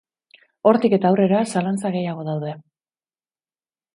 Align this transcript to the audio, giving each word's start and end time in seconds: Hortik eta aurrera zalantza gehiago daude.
Hortik 0.69 0.95
eta 0.97 1.09
aurrera 1.09 1.41
zalantza 1.51 1.93
gehiago 1.97 2.25
daude. 2.31 2.57